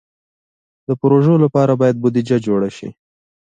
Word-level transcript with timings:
د 0.87 0.89
پروژو 1.01 1.33
لپاره 1.43 1.73
باید 1.81 1.99
بودیجه 2.01 2.37
جوړه 2.45 2.69
شي. 2.77 2.89